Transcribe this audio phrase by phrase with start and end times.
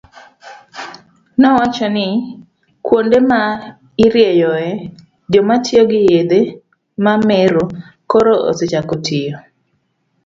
[1.39, 2.07] nowacho ni
[2.85, 3.41] kuonde ma
[4.05, 4.69] irieyoe
[5.31, 6.39] joma tiyo gi yedhe
[7.03, 7.63] mamero
[8.11, 9.35] koro osechako tiyo.